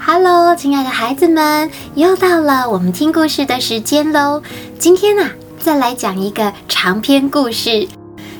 [0.00, 4.42] Hello，亲爱的孩子们，又到了我们听故事的时间喽。
[4.78, 7.86] 今天呢、啊，再来讲一个长篇故事。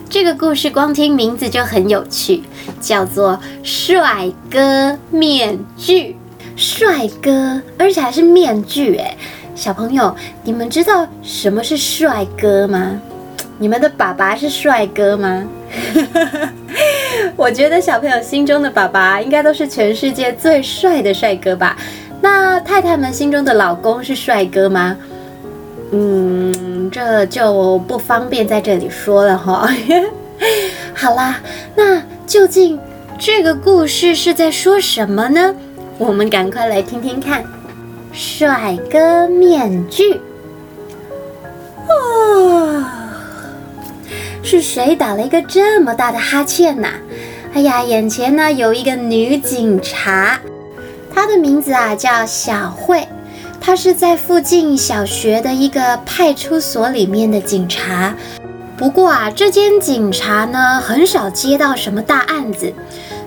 [0.09, 2.43] 这个故事光听名字就很有趣，
[2.81, 3.33] 叫做
[3.63, 6.13] 《帅哥面具》。
[6.57, 9.17] 帅哥，而且还是面具诶。
[9.54, 10.15] 小朋友，
[10.45, 12.99] 你们知道什么是帅哥吗？
[13.59, 15.45] 你们的爸爸是帅哥吗？
[17.39, 21.77] 我觉得小朋友心中的爸爸应该都是全世界最帅的帅哥吧？
[22.20, 24.96] 那太太们心中的老公是帅哥吗？
[25.93, 29.69] 嗯，这就不方便在这里说了哈。
[30.93, 31.37] 好啦，
[31.77, 32.77] 那究竟
[33.20, 35.55] 这个故事是在说什么呢？
[35.96, 37.45] 我们赶快来听听看。
[38.12, 40.20] 帅哥面具。
[41.87, 42.48] 哦，
[44.51, 46.88] 是谁打了一个这么大的哈欠呐？
[47.52, 50.41] 哎呀，眼前呢有一个女警察，
[51.15, 53.07] 她的名字啊叫小慧。
[53.61, 58.15] 她是在附近小学的一个派出所里面的警察，
[58.74, 62.73] 不过啊，这间警察呢很少接到什么大案子，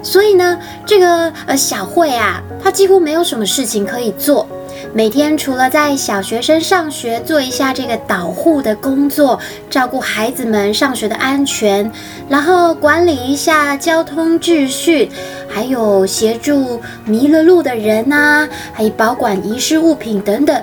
[0.02, 4.48] 所以呢，这个呃小慧啊，她几乎没有什么事情可以做。
[4.94, 9.40] 每天除了在小学生上学做一下这个导护的工作，
[9.70, 11.90] 照顾孩子们上学的安全，
[12.28, 15.10] 然后管理一下交通秩序，
[15.48, 20.62] 还有协助迷了路的人呐、啊，还有保管遗失物品等等。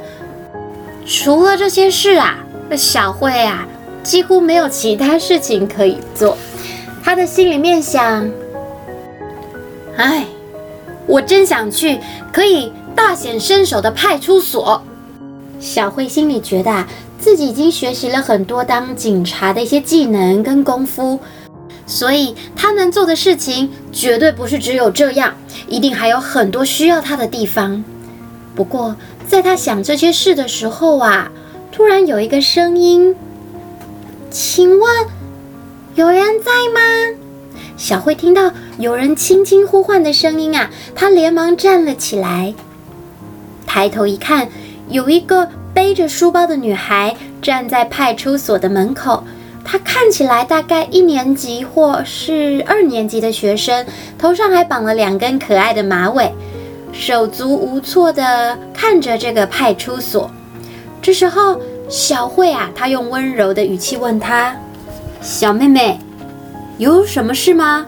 [1.06, 2.36] 除了这些事啊，
[2.76, 3.66] 小慧啊
[4.02, 6.36] 几乎没有其他事情可以做。
[7.02, 8.30] 她的心里面想：
[9.96, 10.26] 哎，
[11.06, 11.98] 我真想去，
[12.30, 12.70] 可以。
[12.94, 14.82] 大显身手的派出所，
[15.60, 21.18] 小慧心里觉得啊，自己已经学习了很多当警察的一些技能跟功夫，
[21.86, 25.34] 所以她能做的事情绝对不是只有这样，
[25.66, 27.82] 一定还有很多需要她的地方。
[28.54, 28.94] 不过，
[29.26, 31.30] 在她想这些事的时候啊，
[31.72, 33.14] 突然有一个声音
[34.30, 35.06] ：“请问，
[35.94, 37.18] 有人在吗？”
[37.76, 42.54] 小慧听到有人轻轻呼唤的声音啊，她连忙站了起来。
[43.68, 44.48] 抬头一看，
[44.88, 49.22] 有一个背着书包的女孩站在派出所的门口。
[49.62, 53.84] 她看起来大概一年级或是二年级的学生，
[54.18, 56.32] 头上还绑了两根可爱的马尾，
[56.92, 60.30] 手足无措地看着这个派出所。
[61.02, 64.56] 这时候，小慧啊，她用温柔的语气问她
[65.20, 65.98] ：“小妹妹，
[66.78, 67.84] 有什么事吗？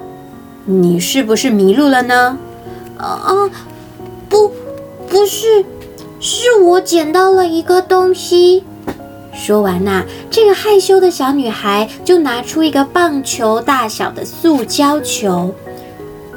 [0.67, 2.39] 你是不是迷路了呢
[3.01, 3.33] ？”“啊啊，
[4.29, 4.53] 不。”
[5.11, 5.65] 不是，
[6.21, 8.65] 是我捡到了一个东西。
[9.35, 15.53] 说完呐，这个害羞的小女孩就拿出一个棒球大小的塑胶球，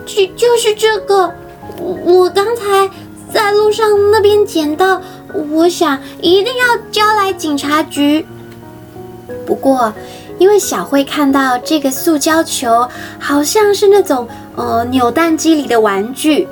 [0.06, 1.31] 就就是这个，
[1.79, 2.89] 我刚才
[3.31, 5.00] 在路上那边捡到，
[5.51, 8.25] 我想一定要交来警察局。
[9.45, 9.94] 不过，
[10.39, 12.89] 因为小慧看到这个塑胶球
[13.19, 16.47] 好像是那种呃扭蛋机里的玩具。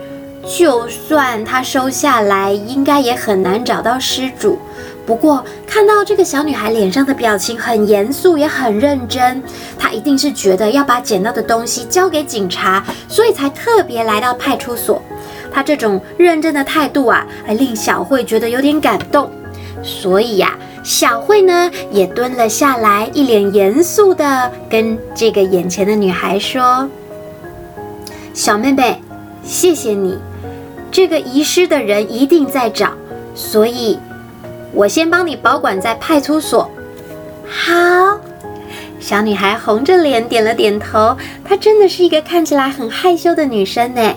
[0.46, 4.57] 就算他收下来，应该也很难找到失主。
[5.06, 9.41] 不过看到这个小女孩脸上的表情很严肃，也很认真，
[9.78, 15.02] 她一定是觉得要把捡到的东西交给警察，所以才特别来到派出所。
[15.52, 19.29] 她这种认真的态度啊，还令小慧觉得有点感动。
[19.84, 26.88] 所以呀，小慧呢也蹲了下来，一脸严肃的跟这个眼前的女孩说
[28.34, 29.02] ：“小妹妹，
[29.44, 30.18] 谢谢你。”
[30.91, 32.91] 这个遗失的人一定在找，
[33.34, 33.97] 所以，
[34.74, 36.69] 我先帮你保管在派出所。
[37.47, 38.19] 好，
[39.00, 41.18] 小女孩红着脸点了点头。
[41.46, 44.13] 她真的是一个看起来很害羞的女生呢。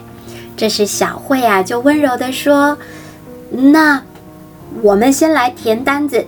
[0.57, 2.77] 这时小慧啊，就温柔地说
[3.51, 4.03] ：“那
[4.83, 6.27] 我们先来填单子，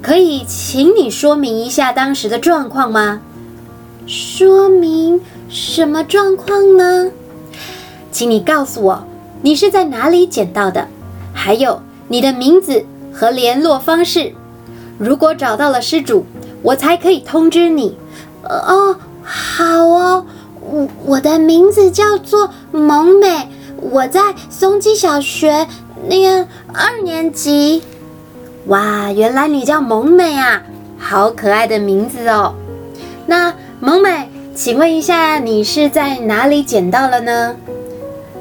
[0.00, 3.20] 可以请你说明一下当时的状况吗？”
[4.06, 7.10] 说明什么状况呢？
[8.10, 9.06] 请你告诉我。
[9.42, 10.88] 你是在哪里捡到的？
[11.34, 14.32] 还有你的名字和联络方式。
[14.98, 16.24] 如果找到了失主，
[16.62, 17.96] 我才可以通知你。
[18.44, 20.24] 哦，好哦，
[20.60, 23.48] 我我的名字叫做萌美，
[23.80, 25.66] 我在松基小学
[26.06, 27.82] 念二年级。
[28.66, 30.62] 哇，原来你叫萌美啊，
[30.98, 32.54] 好可爱的名字哦。
[33.26, 37.56] 那萌美，请问一下，你是在哪里捡到了呢？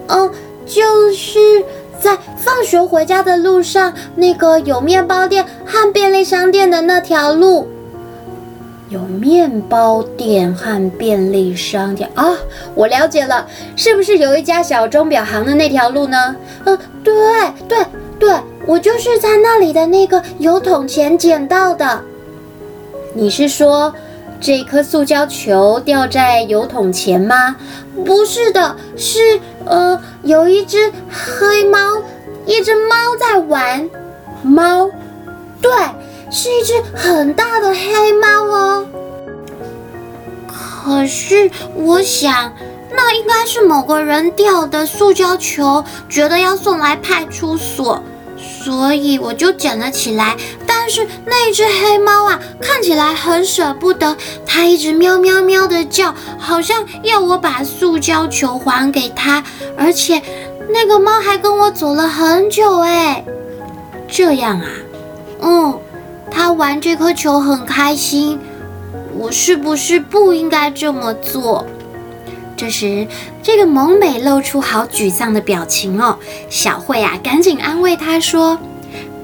[0.07, 0.29] 哦。
[0.71, 1.37] 就是
[1.99, 7.67] 在放学回家的路上，那个有面包店和便利商店的那条路。
[8.87, 12.37] 有面包店和便利商店啊，
[12.73, 13.45] 我了解了，
[13.75, 16.35] 是不是有一家小钟表行的那条路呢？
[16.63, 17.13] 呃，对
[17.67, 17.77] 对
[18.17, 18.33] 对，
[18.65, 22.01] 我就是在那里的那个油桶前捡到的。
[23.13, 23.93] 你是说
[24.41, 27.55] 这颗塑胶球掉在油桶前吗？
[28.03, 31.77] 不是的，是呃，有一只黑猫，
[32.47, 33.87] 一只猫在玩。
[34.41, 34.89] 猫，
[35.61, 35.71] 对，
[36.31, 38.87] 是一只很大的黑猫哦。
[40.47, 42.51] 可是我想，
[42.91, 48.01] 那应该是某个人掉的塑胶球，觉得要送来派出所，
[48.63, 50.35] 所以我就捡了起来。
[50.65, 54.15] 但是那只黑猫啊，看起来很舍不得，
[54.45, 59.43] 它一直喵喵喵的叫，好像要我把塑胶球还给它。
[59.77, 60.21] 而且
[60.69, 63.23] 那个猫还跟我走了很久，哎，
[64.07, 64.65] 这样啊，
[65.41, 65.79] 嗯，
[66.29, 68.39] 它玩这颗球很开心。
[69.17, 71.65] 我是不是不应该这么做？
[72.61, 73.07] 这时，
[73.41, 76.19] 这个萌美露出好沮丧的表情哦。
[76.47, 78.59] 小慧啊，赶紧安慰她说：“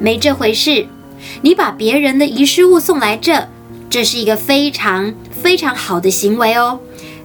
[0.01, 0.87] 没这回事，
[1.43, 3.47] 你把别人的遗失物送来这，
[3.91, 6.79] 这是一个非常非常好的行为哦。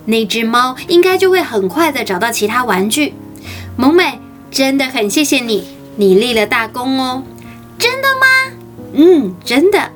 [0.05, 3.15] 那只猫应该就会很快的找到其他玩具。
[3.79, 4.21] 萌美，
[4.51, 5.67] 真的很谢谢你，
[5.97, 7.23] 你立了大功哦。
[7.79, 8.27] 真的吗？
[8.93, 9.91] 嗯，真的。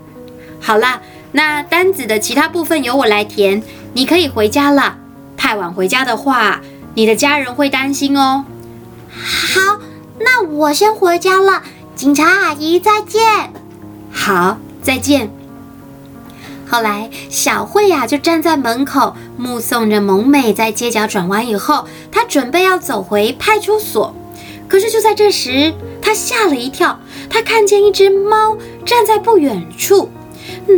[0.59, 1.03] 好啦。”
[1.33, 4.97] 那单子的其他部分由我来填，你可以回家了。
[5.37, 6.61] 太晚回家的话，
[6.95, 8.45] 你的家人会担心哦。
[9.11, 9.81] 好，
[10.19, 11.63] 那我先回家了。
[11.95, 13.53] 警察阿姨，再见。
[14.11, 15.31] 好，再见。
[16.69, 24.15] 后来，小慧呀就站在门口，目送着萌美在街角转弯以后，她准备要走回派出所。
[24.69, 25.73] 可是就在这时，
[26.03, 26.99] 她吓了一跳，
[27.31, 30.11] 她看见一只猫站在不远处。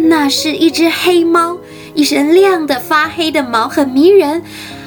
[0.09, 1.57] 那是一只黑猫，
[1.95, 4.43] 一身亮得发黑的毛很迷人，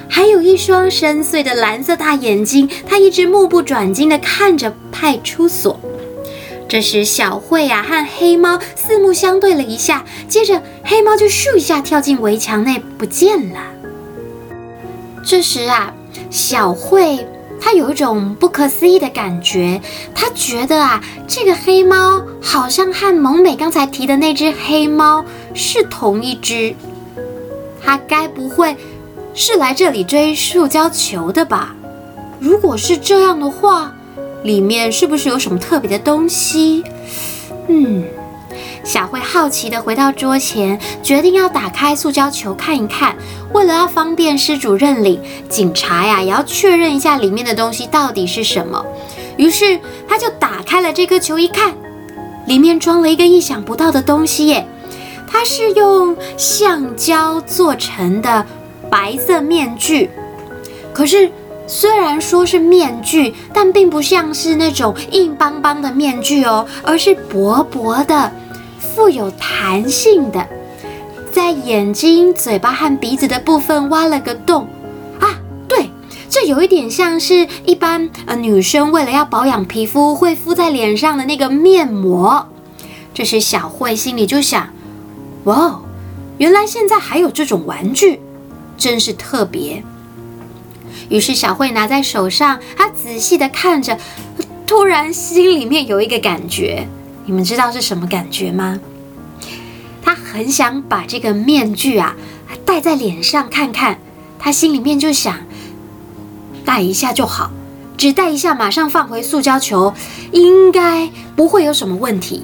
[0.08, 2.70] 还有一双深邃的蓝色大眼睛。
[2.88, 5.80] 它一直目不转睛地看着派出所。
[6.68, 13.60] 这时，小慧啊和黑猫四目相对了一下，接着黑猫就咻一下跳进围墙内不见了。
[15.26, 15.94] 这时啊，
[16.30, 17.28] 小慧。
[17.64, 19.80] 她有一种不可思议的感觉，
[20.16, 26.74] 她觉得啊，这个黑猫好像和萌美刚才提的那只黑猫是同一只。
[27.84, 28.76] 他该不会
[29.34, 31.76] 是来这里追塑胶球的吧？
[32.40, 33.94] 如果是这样的话，
[34.44, 36.84] 里面是不是有什么特别的东西？
[37.68, 38.04] 嗯。
[38.84, 43.16] 小慧好奇地回到桌前，决定要打开塑胶球看一看。
[43.54, 48.84] 为了要方便失主认领，警察呀也要确认一下里面的东西到底是什么。
[49.38, 51.76] 于是他就打开了这颗球，一看，
[52.48, 54.66] 里面装了一个意想不到的东西耶！
[55.32, 58.46] 它是用橡胶做成的
[58.90, 60.10] 白色面具。
[60.94, 61.32] 可是
[61.66, 68.32] 虽然说是面具，但并不像是那种硬邦邦的面具哦，而是薄薄的。
[68.94, 70.46] 富有弹性的，
[71.32, 74.68] 在眼睛、嘴巴和鼻子的部分挖了个洞
[75.18, 75.40] 啊！
[75.66, 75.90] 对，
[76.30, 82.46] 这有一点像是一般呃女生为了要保养皮肤会敷在脸上的那个面膜。
[83.14, 84.68] 这时小慧心里就想：
[85.46, 85.82] 哇哦，
[86.38, 88.20] 原来现在还有这种玩具，
[88.78, 89.84] 真是特别。
[91.10, 93.98] 于是小慧拿在手上，她仔细的看着，
[94.66, 96.88] 突然心里面有一个感觉。
[97.26, 98.80] 你们知道是什么感觉吗？
[100.04, 102.16] 他很想把这个面具啊
[102.66, 104.00] 戴在脸上看看，
[104.40, 105.38] 他心里面就想
[106.66, 107.52] 戴一下就好，
[107.96, 109.94] 只戴一下，马上放回塑胶球，
[110.32, 112.44] 应该不会有什么问题。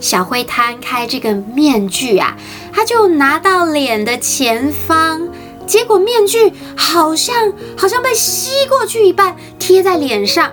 [0.00, 2.36] 小慧摊开这个面具啊，
[2.72, 5.28] 他就拿到脸的前方，
[5.66, 10.50] 结果面具好像好像被吸过去一半，贴在脸上。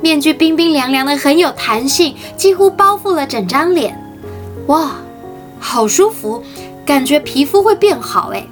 [0.00, 3.98] 面具冰冰凉凉的，很有弹性，几乎包覆了整张脸。
[4.66, 4.96] 哇，
[5.58, 6.42] 好舒服，
[6.84, 8.46] 感觉皮肤会变好诶。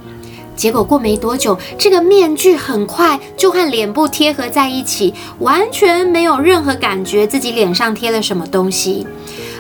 [0.57, 9.07] 结果过没多久，这个面具很快就和脸部贴合在一起，完全没有任何感觉自己脸上贴了什么东西。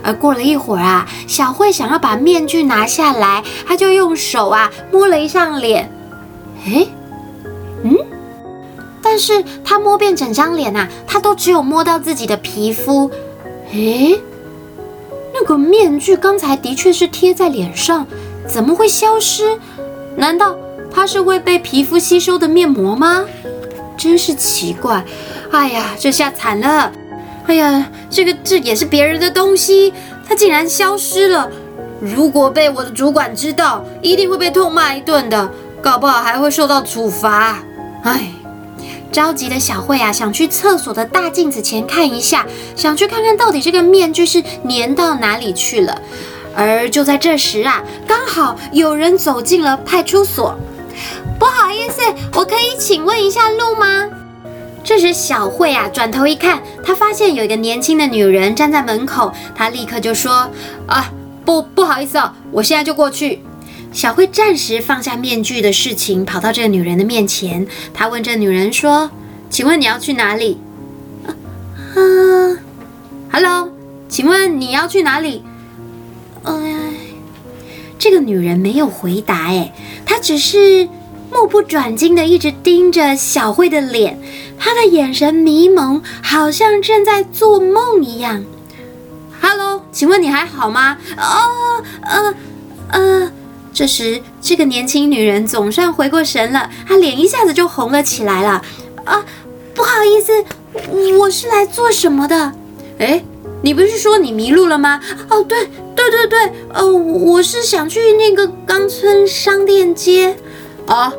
[0.02, 5.90] 而过了一会儿啊，小慧想要把面具拿下来，她就用手啊摸了一下脸，
[6.66, 6.88] 诶，
[7.82, 7.97] 嗯。
[9.02, 13.11] 但是她摸遍整张脸呐，她都只有摸到自己的皮肤。
[13.73, 14.21] 诶，
[15.35, 18.06] 那个面具刚才的确是贴在脸上，
[18.47, 19.59] 怎么会消失？
[20.16, 20.56] 难道
[20.94, 23.25] 它是会被皮肤吸收的面膜吗？
[23.97, 25.04] 真是奇怪！
[25.50, 26.92] 哎呀，这下惨了！
[27.46, 29.92] 哎呀，这个这也是别人的东西，
[30.28, 31.50] 它竟然消失了。
[32.00, 37.58] 如果被我的主管知道，一定会被痛骂一顿的，搞不好还会受到处罚。
[38.04, 38.32] 哎，
[39.12, 46.00] 着急的小慧啊，想去厕所的大镜子前看一下，想去看看到底这个面具是粘到哪里去了。
[46.54, 50.56] 而就在这时啊，刚好有人走进了派出所。
[51.38, 52.00] 不好意思，
[52.34, 54.08] 我可以请问一下路吗？
[54.94, 60.46] 这时小慧啊，转头一看，她发现有一个年轻的女人站在门口，她立刻就说
[60.87, 61.11] ：“啊，
[61.46, 63.40] 不，不好意思哦，我现在就过去。”
[63.90, 69.11] 小慧暂时放下面具的事情，跑到这个女人的面前，她问这女人说
[69.49, 70.58] ：“请问你要去哪里？”
[71.25, 71.32] 啊，
[71.96, 72.58] 啊
[73.32, 73.72] ，Hello，
[74.11, 75.42] 请问你要去哪里？
[76.42, 76.52] 哎，
[77.99, 79.72] 这个女人没有回答，哎，
[80.04, 80.87] 她只是。
[81.34, 84.20] 目不转睛地一直盯着小慧的脸，
[84.64, 88.45] 她的眼神迷蒙，好像正在做梦一样。
[89.40, 90.97] Hello，请问你还好吗？
[91.19, 92.35] 哦，呃，
[92.92, 93.33] 呃，
[93.75, 98.62] 这时这个年轻女人总算回过神了，她脸一下子就红了起来了。
[99.04, 99.25] 啊，
[99.75, 100.45] 不好意思，
[101.19, 102.52] 我是来做什么的？
[102.99, 103.25] 诶，
[103.62, 105.00] 你不是说你迷路了吗？
[105.28, 110.37] 哦，对，对对对，呃，我是想去那个冈村商店街。
[110.87, 111.12] 哦，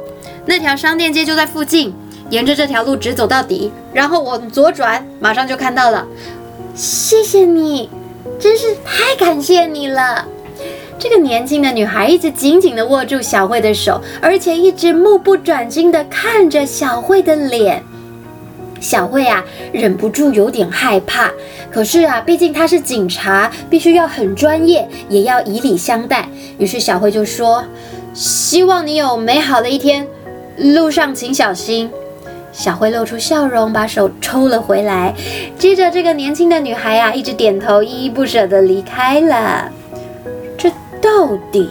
[0.45, 1.93] 那条商店街就在附近，
[2.33, 6.03] 沿着这条路直走到底，然后往左转，马上就看到了。
[6.73, 7.91] 谢谢你，
[8.39, 10.27] 真是太感谢你了。
[10.97, 17.83] 这个年轻的女孩一直紧紧地握住小慧的手，而且一直目不转睛地看着小慧的脸。
[18.81, 21.29] 小慧啊，忍不住有点害怕。
[21.71, 26.27] 可是啊，毕竟她是警察，必须要很专业，也要以礼相待。
[26.57, 27.63] 于是小慧就说。
[28.15, 30.07] 希望你有美好的一天，
[30.57, 31.91] 路上请小心。
[32.53, 35.13] 小慧露出笑容，把手抽了回来。
[35.57, 39.69] 接着，这个年轻的女孩啊，一直点头，依依不舍地离开了。
[40.55, 40.69] 这
[41.01, 41.67] 到底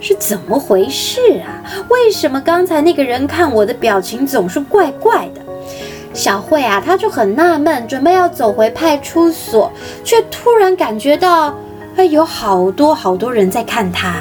[0.00, 1.60] 是怎么回事啊？
[1.90, 5.42] 为什么刚才那个人看我的表情总是怪怪的？
[6.14, 9.70] 小慧啊，她就很纳闷，准备要走回派出所，
[10.02, 11.54] 却突然感觉到，
[11.96, 14.14] 哎，有好多好多人在看她。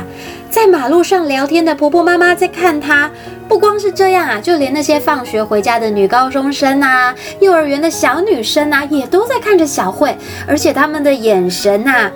[0.49, 3.09] 在马路上聊天的婆婆妈妈在看她，
[3.47, 12.11] 不光是这样啊，就连那些放学回家的女高中生啊，幼儿园的小女生啊，也都在看着小慧，而且他们的眼神呐，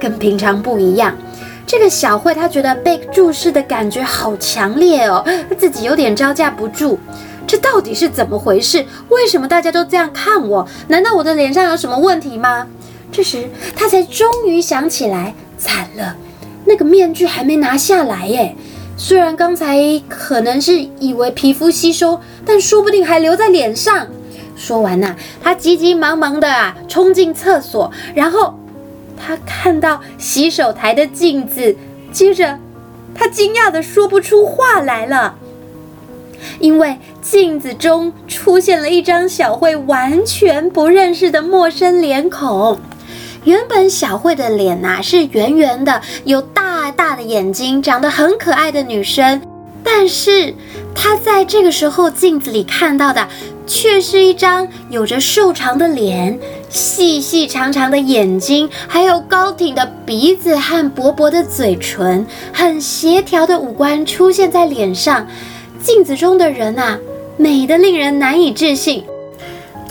[0.00, 1.14] 跟平常不一样。
[1.66, 5.24] 这个小慧她觉得被注视的感觉好强烈哦，
[5.58, 6.98] 自己有点招架不住。
[7.46, 8.84] 这到底是怎么回事？
[9.08, 10.66] 为什么大家都这样看我？
[10.88, 12.66] 难道我的脸上有什么问题吗？
[13.10, 16.16] 这时她才终于想起来，惨了。
[16.64, 18.54] 那个面具还没拿下来耶，
[19.04, 24.06] 虽然刚才可能是以为皮肤吸收，但说不定还留在脸上。
[24.54, 28.56] 说完呐、他急急忙忙的啊冲进厕所，然后
[29.18, 31.74] 他看到洗手台的镜子，
[32.12, 32.56] 接着
[33.12, 35.34] 他惊讶的说不出话来了，
[36.60, 42.78] 因为镜子中出现了一张小慧完全不认识的陌生脸孔。
[43.44, 49.40] 原本小慧的脸呐、是圆圆的，有大大的眼睛，长得很可爱的女生。
[49.84, 50.54] 但是
[50.94, 53.26] 她在这个时候镜子里看到的，
[53.66, 65.26] 却是一张有着瘦长的脸、细细长长的眼睛，还有高挺的鼻子和薄薄的嘴唇，很协调的五官出现在脸上。
[65.82, 66.96] 镜子中的人啊，
[67.36, 69.02] 美得令人难以置信。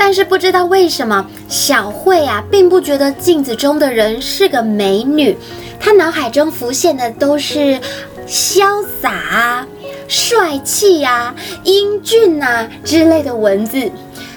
[0.04, 5.38] 但是不知道为什么，小慧啊，并不觉得镜子中的人是个美女，
[5.80, 7.80] 她脑海中浮现的都是
[8.28, 9.64] 潇洒、
[10.08, 13.92] 帅气啊、英俊啊之类的文字。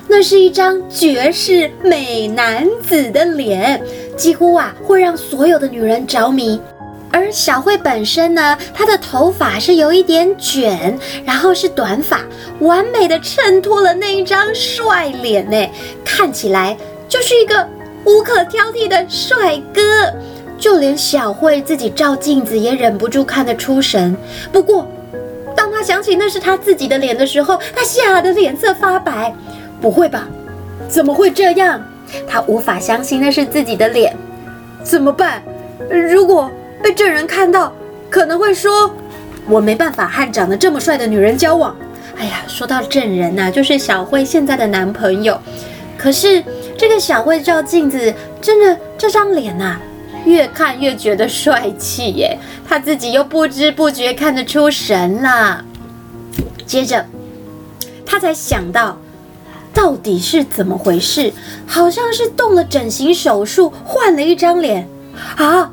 [0.07, 3.83] 那是一张绝世美男子的脸，
[4.19, 6.61] 几乎啊会让所有的女人着迷。
[7.15, 12.21] 而小慧本身呢，她的头发是有一点卷，然后是短发，
[12.59, 15.71] 完美的衬托了那一张帅脸呢，
[16.05, 16.77] 看起来
[17.09, 17.69] 就是一个
[18.05, 19.81] 无可挑剔的帅哥。
[20.59, 24.17] 就连小慧自己照镜子也忍不住看得出神。
[24.51, 24.89] 不过，
[25.55, 29.33] 当她想起那是她自己的脸的时候，她吓得脸色发白。
[29.81, 30.27] 不会吧？
[30.89, 31.81] 怎么会这样？
[32.27, 34.17] 她无法相信那是自己的脸。
[34.83, 35.41] 怎么办？
[35.89, 36.51] 如果……
[36.85, 37.73] 被证人看到，
[38.11, 38.95] 可能会说
[39.49, 41.75] ：“我没办法和长得这么帅的女人交往。”
[42.19, 45.41] 哎呀，说到证人呐，就是小慧现在的男朋友。
[45.97, 46.45] 可是
[46.77, 49.81] 这个小慧照镜子，真的这张脸呐，
[50.27, 52.39] 越看越觉得帅气耶。
[52.69, 55.65] 她自己又不知不觉看得出神了。
[56.67, 57.03] 接着，
[58.05, 58.99] 她才想到，
[59.73, 61.33] 到底是怎么回事？
[61.67, 64.87] 好像是动了整形手术，换了一张脸
[65.37, 65.71] 啊。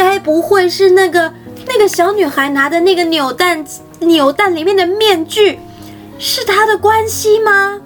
[0.00, 1.30] 该不会是那个
[1.66, 3.62] 那个小女孩拿的那个扭蛋
[3.98, 5.58] 扭蛋里面的面具，
[6.18, 7.78] 是她的关系吗？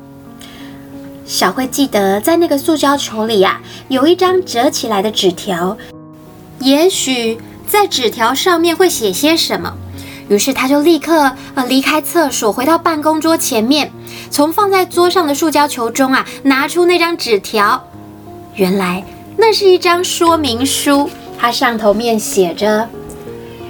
[1.27, 5.77] 小慧记得在那个塑胶球里、啊，有一张折起来的纸条，
[6.61, 9.75] 也许在纸条上面会写些什么。
[10.29, 13.91] 于是他就立刻呃离开厕所，回到办公桌前面，
[14.31, 17.89] 从放在桌上的塑胶球中啊拿出那张纸条。
[18.55, 19.03] 原来
[19.37, 21.11] 那是一张说明书，
[21.45, 22.89] 它上头面写着：“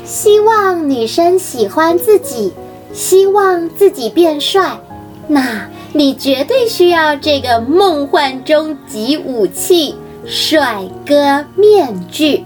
[0.07, 2.53] 希望女生喜欢自己，
[2.93, 4.79] 希望自己变帅，
[5.27, 12.45] 那你绝对需要这个梦幻终极武器——帅哥面具。”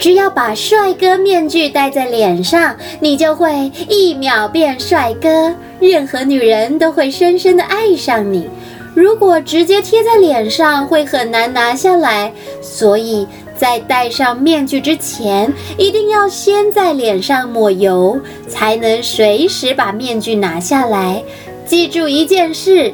[0.00, 8.48] 只要把帅哥面具戴在脸上，你就会一秒变帅哥，任何女人都会深深的爱上你。
[8.94, 13.26] 如果直接贴在脸上，会很难拿下来，所以
[13.64, 21.24] 在戴上面具之前，一定要先在脸上抹油，才能随时把面具拿下来。
[21.64, 22.92] 记住一件事：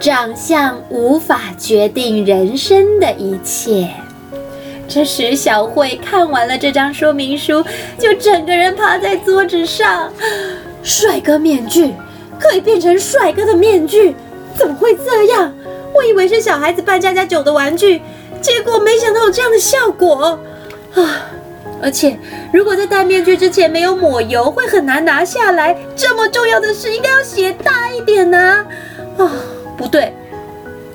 [0.00, 3.90] 长相无法决定人生的一切。
[4.88, 7.62] 这时，小慧看完了这张说明书，
[7.98, 10.10] 就整个人趴在桌子上。
[10.82, 11.92] 帅哥面具
[12.40, 14.14] 可以变成帅哥的面具，
[14.54, 15.52] 怎么会这样？
[15.94, 18.00] 我以为是小孩子扮家家酒的玩具，
[18.40, 20.38] 结果没想到有这样的效果
[20.94, 21.26] 啊！
[21.82, 22.18] 而且，
[22.52, 25.76] 如果在戴面具之前没有抹油，会很难拿下来。
[25.94, 28.64] 这么重要的事，应该要写大一点呐！
[29.18, 29.32] 啊，
[29.76, 30.12] 不对，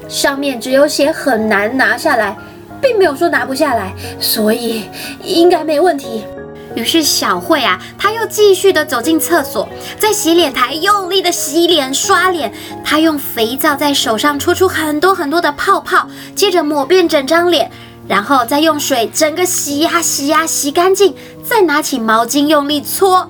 [0.08, 2.36] 上面只有写很难拿下来。
[2.82, 4.90] 并没有说拿不下来，所以
[5.24, 6.26] 应该没问题。
[6.76, 9.68] 于是小慧啊，她又继续的走进厕所，
[10.00, 12.52] 在洗脸台用力的洗脸刷脸。
[12.84, 17.70] 她用肥皂在手上搓出很多很多的泡泡，接着抹遍整张脸，
[18.08, 21.14] 然后再用水整个洗呀洗呀洗干净，
[21.44, 23.30] 再拿起毛巾用力搓。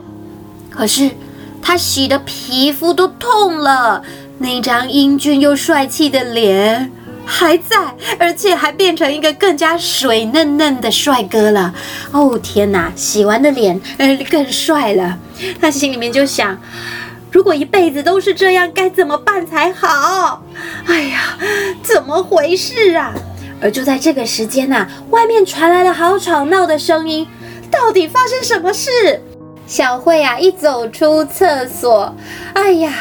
[0.70, 1.10] 可是
[1.62, 4.04] 她洗的皮肤都痛了，
[4.38, 6.92] 那张英俊又帅气的脸。
[7.34, 7.78] 还在，
[8.20, 11.74] 而且还变成一个更加水嫩嫩的帅哥了。
[12.12, 15.18] 哦天哪，洗完的脸，呃，更帅了。
[15.62, 16.60] 他心里面就想，
[17.32, 20.44] 如果一辈子都是这样，该怎么办才好？
[20.86, 21.38] 哎呀，
[21.82, 23.14] 怎么回事啊？
[23.62, 27.26] 而就在这个时间呐，外面传来了好吵闹的声音。
[27.72, 29.22] 到底发生什么事？
[29.66, 32.14] 小慧啊，一走出厕所，
[32.54, 32.92] 哎呀！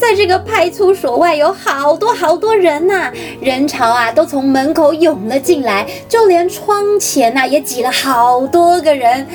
[0.00, 9.26] 在这个派出所外有好多好多人呐、人潮啊都从门口涌了进来，就连窗前呐、啊、也挤了好多个人。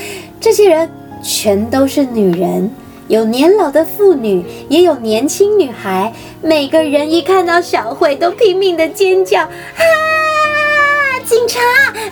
[0.41, 0.89] 这些人
[1.21, 2.69] 全都是女人，
[3.07, 6.11] 有年老的妇女，也有年轻女孩。
[6.41, 9.49] 每个人一看到小慧都拼命的尖叫：“啊，
[11.25, 11.59] 警察，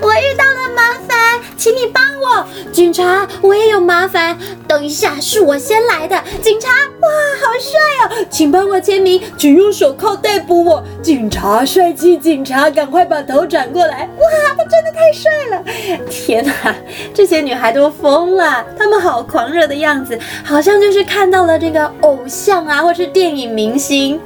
[0.02, 2.47] 我遇到了麻烦，请你帮我！
[2.71, 4.36] 警察，我也有麻烦。
[4.67, 6.19] 等一下，是我先来的。
[6.41, 7.08] 警察，哇，
[7.39, 8.26] 好帅哦！
[8.32, 10.84] 请帮我签名，请用手铐逮捕我。
[11.04, 14.10] 警察，帅气警察，赶快把头转过来！
[14.17, 15.63] 哇，他真的太帅了！
[16.10, 16.76] 天哪，
[17.13, 24.19] 这些女孩都疯了，她们好狂热的样子，好像就是看到了这个偶像啊，或是电影明星。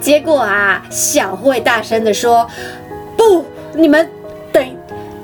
[0.00, 2.48] 结果啊，小慧大声地说
[3.18, 4.08] ：“不，你们，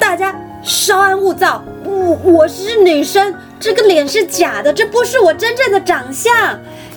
[0.04, 6.32] 大家。”稍安勿躁，我我是女生，这个脸是假的，这不是我真正的长相。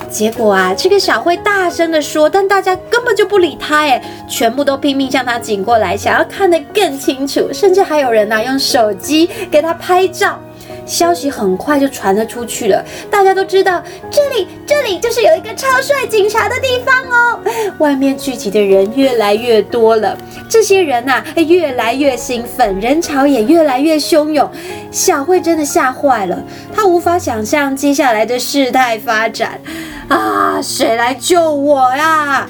[0.09, 10.39] 结果啊，这个小慧大声的说，但大家根本就不理她，哎，全部都拼命向她挤过来，想要看得更清楚，甚至还有人呐、用手机给她拍照。
[10.87, 17.39] 消息很快就传了出去了，大家都知道这里这里就是有一个超帅警察的地方哦。
[17.79, 20.17] 外面聚集的人越来越多了，
[20.49, 24.49] 这些人呐、越来越兴奋，人潮也越来越汹涌。
[24.89, 26.41] 小慧真的吓坏了，
[26.73, 29.59] 她无法想象接下来的事态发展。
[30.07, 32.47] 啊，谁来救我呀？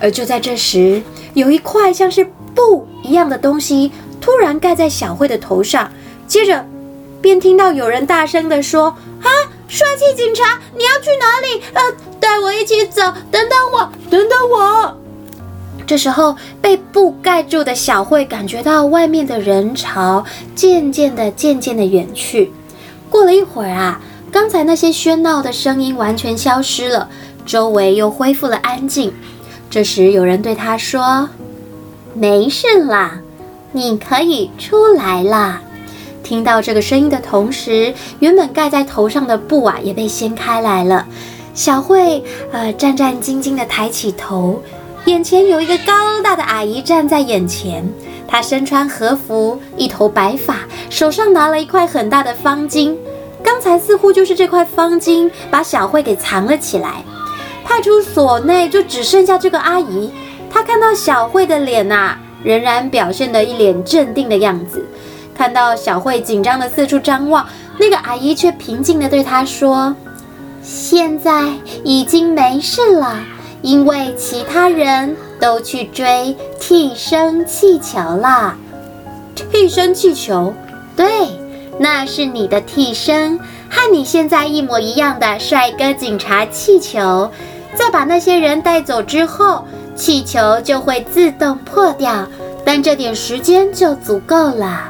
[0.00, 1.02] 而就在这时，
[1.34, 2.24] 有一块像是
[2.54, 5.90] 布一样的东西突然盖在小慧的头上，
[6.28, 6.64] 接着。
[7.20, 8.86] 便听到有人大声地说
[9.22, 9.28] ：“啊，
[9.68, 11.62] 帅气警察，你要去哪里？
[11.74, 11.82] 呃，
[12.18, 14.96] 带我一起走，等等我，等等我。”
[15.86, 22.52] 这时候，被布盖住的小慧感觉到外面的人潮渐渐的、渐渐的远去。
[23.08, 27.08] 过了一会儿啊，刚才那些喧闹的声音完全消失了，
[27.44, 29.12] 周围又恢复了安静。
[29.68, 31.28] 这时，有人对她说
[32.14, 33.20] ：“没事啦，
[33.72, 35.60] 你可以出来啦。”
[36.30, 41.04] 听到这个声音的同时，原本盖在头上的布啊也被掀开来了。
[41.54, 44.62] 小慧呃战战兢兢地抬起头，
[45.06, 47.84] 眼前有一个高大的阿姨站在眼前。
[48.28, 52.94] 她身穿和服，一头白发，手上拿了一块很大的方巾。
[53.42, 57.02] 刚才似乎就是这块方巾把小慧给藏了起来。
[57.64, 60.12] 派出所内就只剩下这个阿姨。
[60.48, 64.86] 她看到小慧的脸呐、啊，仍然表现得一脸镇定的样子。
[65.40, 67.46] 看到小慧紧张的四处张望，
[67.78, 69.96] 那个阿姨却平静的对她说
[70.62, 71.48] ：“现在
[71.82, 73.16] 已经没事了，
[73.62, 78.54] 因为其他人都去追替身气球了。
[79.50, 80.52] 替身气球？
[80.94, 81.06] 对。”
[81.80, 83.38] 那是你的替身，
[83.70, 87.30] 和你现在一模一样的帅哥警察气球。
[87.74, 89.64] 在把那些人带走之后，
[89.96, 92.28] 气球就会自动破掉，
[92.62, 94.89] 但这点时间就足够了。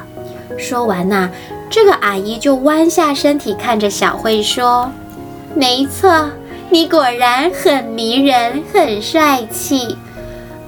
[0.61, 1.29] 说完呐、
[1.69, 4.89] 这个阿姨就弯下身体看着小慧说
[5.55, 6.29] ：“没错，
[6.69, 9.97] 你果然很迷人，很帅气。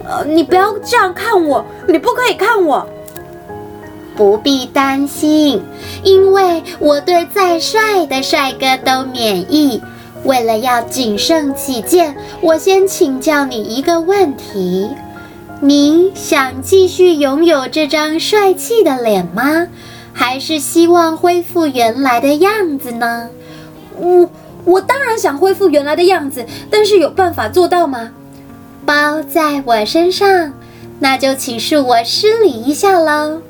[0.04, 2.86] 呃，你不要这样看我，你不可以看我。”
[4.16, 5.64] 不必担心，
[6.04, 9.82] 因为我对再帅的帅哥都免疫。
[10.24, 14.92] 为了要谨慎起见，我先请教你一个问题：
[15.64, 19.70] 你想继续拥有这张帅气的脸吗？
[20.12, 23.30] 还是希望恢复原来的样子呢？
[23.96, 24.30] 我
[24.66, 28.12] 我当然想恢复原来的样子，但是有办法做到吗？
[28.86, 30.52] 包在我身上，
[31.00, 33.42] 那就请恕我失礼一下喽。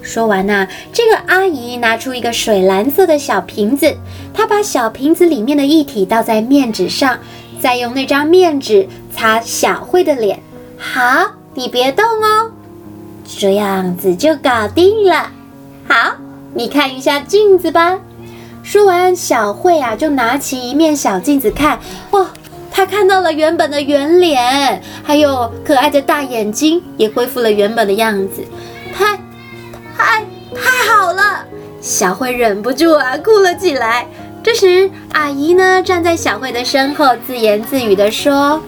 [0.00, 3.96] 说完呐，这个阿姨拿出一个水蓝色的小瓶子，
[4.32, 7.18] 她把小瓶子里面的液体倒在面纸上，
[7.60, 10.40] 再用那张面纸擦小慧的脸。
[10.78, 12.50] 好，你别动哦，
[13.24, 15.30] 这样子就搞定了。
[15.88, 16.12] 好，
[16.52, 17.98] 你看一下镜子吧。
[18.62, 21.78] 说完，小慧啊就拿起一面小镜子看，
[22.10, 22.26] 哇，
[22.70, 28.44] 她看到了原本的圆脸，还有可爱的大眼睛，也恢复了原本的样子。
[28.94, 29.18] 太。
[29.96, 30.22] 太
[30.54, 31.42] 太好了，
[31.80, 34.06] 小慧忍不住啊哭了起来。
[34.42, 38.60] 这时，阿姨呢站在小慧的身后，自言自语地说：“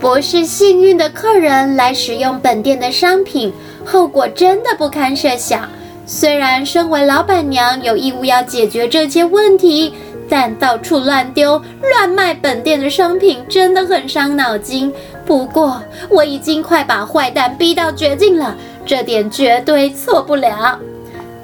[0.00, 3.52] 不是幸运的客人来使用本店的商品，
[3.84, 5.68] 后果真的不堪设想。
[6.06, 9.92] 虽然身为老板娘有义务要解决这些问题，
[10.28, 14.92] 但到处乱丢、乱卖本店的商品真的很伤脑筋。
[15.26, 18.56] 不过，我已经快把坏蛋逼到绝境了。”
[18.86, 20.78] 这点绝对错不了。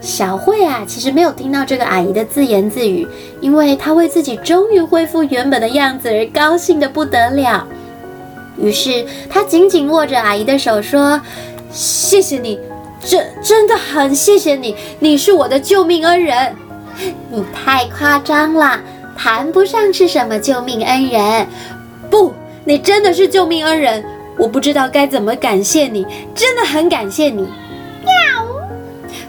[0.01, 3.07] 小慧啊，其实没有听到这个阿姨的自言自语，
[3.43, 7.67] 因为她为自己终于恢复原本的样子而高兴得不得了。
[8.57, 11.21] 于是他紧紧握着阿姨的手说
[11.73, 12.59] ：“谢谢你，
[13.05, 16.55] 真真的很谢谢你，你是我的救命恩人。”
[17.31, 18.81] 你太夸张了，
[19.17, 21.47] 谈不上是什么救命恩人。
[22.09, 22.33] 不，
[22.65, 24.05] 你真的是救命恩人。
[24.39, 27.43] 我不知道该怎么感谢你，真的很感谢你。
[28.03, 28.47] 喵！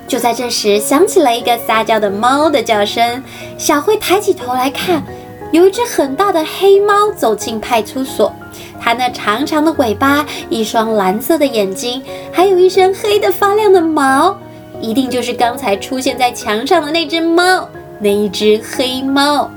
[0.07, 3.23] 就在这时，响起了一个撒娇的猫的叫声。
[3.57, 5.03] 小慧抬起头来看，
[5.51, 8.31] 有一只很大的黑猫走进派出所。
[8.79, 14.37] 它那长长的尾巴，一双蓝色的眼睛，还有一身黑得发亮的毛，
[14.81, 17.67] 一定就是刚才出现在墙上的那只猫，
[17.99, 19.49] 那一只黑猫。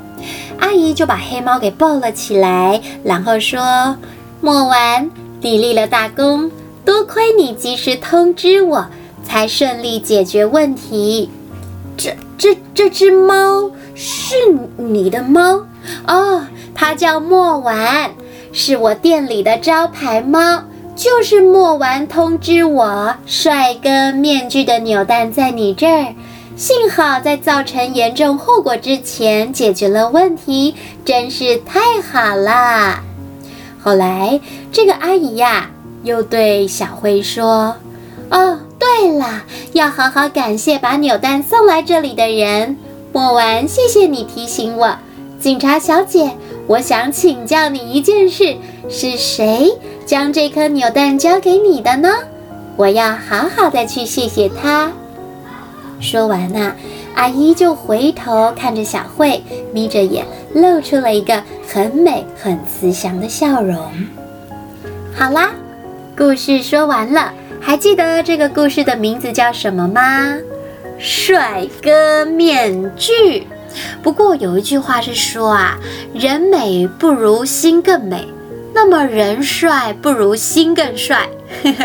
[0.59, 3.97] 阿姨就把黑猫给抱了起来，然后说
[4.41, 5.09] ：“莫完。”
[5.41, 6.51] 你立了大功，
[6.85, 8.85] 多亏你及时通知我，
[9.23, 11.31] 才顺利解决问题。
[11.97, 14.35] 这、这、这只猫是
[14.77, 15.65] 你的猫
[16.09, 16.43] 哦，
[16.75, 18.11] 它叫莫完，
[18.61, 20.65] 是我店里的招牌猫。
[20.97, 26.13] 就是莫完通知我，帅哥面具的扭蛋在你这儿，
[26.57, 32.99] 幸好在造成严重后果之前解决了问题，真是太好了。
[33.81, 34.41] 后来，
[34.73, 35.71] 这个阿姨呀，
[36.03, 37.77] 又对小慧说
[38.33, 39.45] ：“哦，对了，
[39.75, 42.77] 要好好感谢把扭蛋送来这里的人。
[43.13, 44.99] 莫完，谢谢你提醒我。
[45.39, 46.33] 警察小姐，
[46.69, 48.55] 我想请教你一件事：
[48.91, 49.73] 是谁
[50.05, 52.11] 将这颗扭蛋交给你的呢？
[52.77, 54.93] 我要好好的去谢谢他。”
[55.99, 56.75] 说完呐，
[57.15, 63.77] 阿姨就回头看着小慧，眯着眼，露出了一个很美、很慈祥的笑容。
[65.15, 65.51] 好啦，
[66.17, 70.37] 故事说完了，还记得这个故事的名字叫什么吗？
[70.99, 73.47] 帅哥面具。
[74.03, 75.79] 不过有一句话是说啊，
[76.15, 78.27] 人美不如心更美。
[78.75, 81.29] 那么人帅不如心更帅，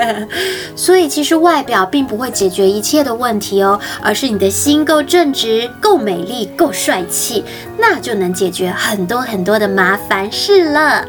[0.75, 7.43] 所以其实外表并不会解决一切的问题哦，而是你的心够正直、够美丽、够帅气，
[7.79, 11.03] 那就能解决很多很多的麻烦事了。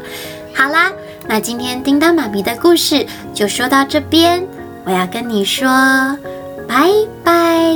[0.55, 0.91] 好啦，
[1.27, 4.43] 那今天叮当妈咪的故事就说到这边，
[4.85, 5.67] 我要跟你说
[6.67, 6.89] 拜
[7.23, 7.75] 拜，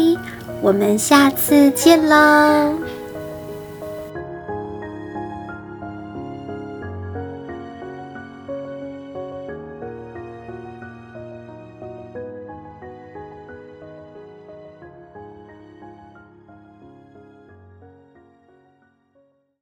[0.62, 2.89] 我们下次见喽。